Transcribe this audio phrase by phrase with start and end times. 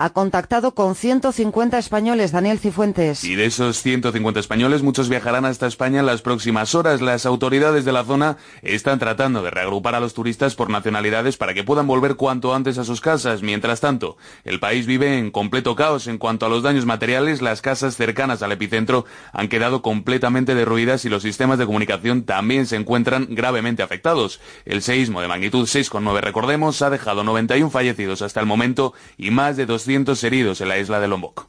[0.00, 2.32] ha contactado con 150 españoles.
[2.32, 3.22] Daniel Cifuentes.
[3.22, 7.02] Y de esos 150 españoles, muchos viajarán hasta España en las próximas horas.
[7.02, 11.52] Las autoridades de la zona están tratando de reagrupar a los turistas por nacionalidades para
[11.52, 13.42] que puedan volver cuanto antes a sus casas.
[13.42, 17.42] Mientras tanto, el país vive en completo caos en cuanto a los daños materiales.
[17.42, 19.04] Las casas cercanas al epicentro
[19.34, 24.40] han quedado completamente derruidas y los sistemas de comunicación también se encuentran gravemente afectados.
[24.64, 29.58] El seísmo de magnitud 6,9, recordemos, ha dejado 91 fallecidos hasta el momento y más
[29.58, 29.89] de 200
[30.24, 31.46] heridos en la isla de Lombok.